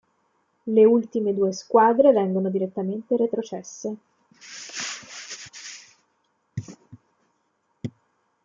Le 0.75 0.83
ultime 0.83 1.31
due 1.31 1.53
squadre 1.53 2.11
vengono 2.11 2.49
direttamente 2.49 3.15
retrocesse. 3.15 3.97